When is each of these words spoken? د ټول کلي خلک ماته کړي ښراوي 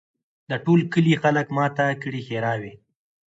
د 0.49 0.51
ټول 0.65 0.79
کلي 0.93 1.13
خلک 1.23 1.47
ماته 1.57 1.85
کړي 2.01 2.21
ښراوي 2.27 2.73